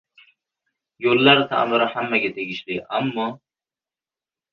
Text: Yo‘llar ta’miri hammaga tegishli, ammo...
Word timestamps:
Yo‘llar 1.05 1.41
ta’miri 1.51 1.87
hammaga 1.91 2.31
tegishli, 2.39 2.79
ammo... 3.01 3.27